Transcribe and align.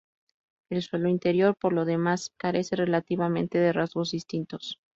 El 0.71 0.81
suelo 0.81 1.09
interior 1.09 1.55
por 1.55 1.73
lo 1.73 1.85
demás 1.85 2.31
carece 2.37 2.75
relativamente 2.75 3.59
de 3.59 3.71
rasgos 3.71 4.09
distintivos. 4.09 4.79